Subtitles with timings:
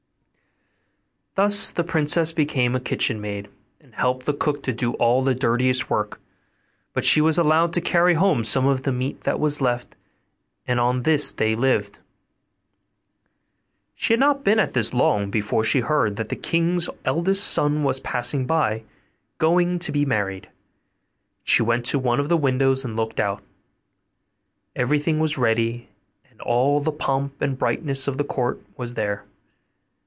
[1.35, 3.47] Thus the princess became a kitchen maid,
[3.79, 6.19] and helped the cook to do all the dirtiest work;
[6.91, 9.95] but she was allowed to carry home some of the meat that was left,
[10.67, 11.99] and on this they lived.
[13.95, 18.01] She had not been there long before she heard that the king's eldest son was
[18.01, 18.83] passing by,
[19.37, 20.51] going to be married; and
[21.45, 23.41] she went to one of the windows and looked out.
[24.75, 25.87] Everything was ready,
[26.29, 29.23] and all the pomp and brightness of the court was there.